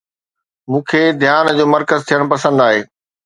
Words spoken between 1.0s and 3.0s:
ڌيان جو مرڪز ٿيڻ پسند آهي